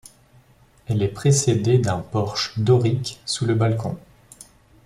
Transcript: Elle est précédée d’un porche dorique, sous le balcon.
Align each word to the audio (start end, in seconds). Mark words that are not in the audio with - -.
Elle 0.87 1.03
est 1.03 1.09
précédée 1.13 1.77
d’un 1.77 1.99
porche 1.99 2.57
dorique, 2.57 3.21
sous 3.23 3.45
le 3.45 3.53
balcon. 3.53 3.99